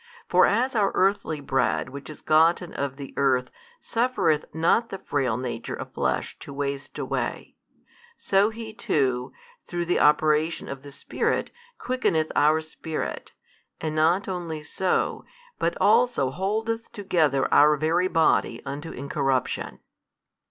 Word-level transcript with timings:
For 0.27 0.47
as 0.47 0.73
our 0.73 0.91
earthly 0.95 1.41
bread 1.41 1.89
which 1.89 2.09
is 2.09 2.21
gotten 2.21 2.73
of 2.73 2.95
the 2.95 3.13
earth 3.17 3.51
suffereth 3.79 4.45
not 4.51 4.89
the 4.89 4.97
frail 4.97 5.37
nature 5.37 5.75
of 5.75 5.93
flesh 5.93 6.39
to 6.39 6.51
waste 6.51 6.97
away: 6.97 7.55
so 8.17 8.49
He 8.49 8.73
too, 8.73 9.31
through 9.63 9.85
the 9.85 9.99
operation 9.99 10.67
of 10.67 10.81
the 10.81 10.89
Spirit 10.91 11.51
quickeneth 11.77 12.31
our 12.35 12.61
spirit, 12.61 13.33
and 13.79 13.93
not 13.95 14.27
only 14.27 14.63
so, 14.63 15.23
but 15.59 15.77
also 15.79 16.31
holdeth 16.31 16.91
together 16.91 17.47
our 17.53 17.77
very 17.77 18.07
body 18.07 18.59
unto 18.65 18.89
incorruption. 18.89 19.81